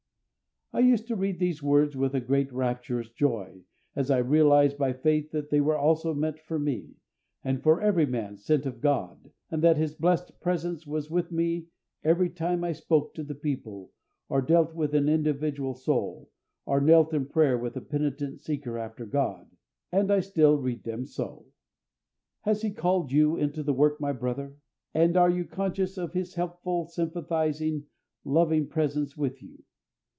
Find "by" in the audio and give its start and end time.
4.77-4.93